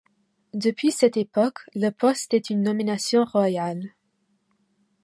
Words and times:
Depuis 0.55 0.91
cette 0.91 1.15
époque, 1.15 1.59
le 1.75 1.91
poste 1.91 2.33
est 2.33 2.49
une 2.49 2.63
nomination 2.63 3.23
royale. 3.23 3.91